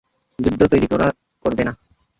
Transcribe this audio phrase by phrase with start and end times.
[0.39, 0.87] যুদ্ধ তৈরি
[1.45, 1.73] করবে না!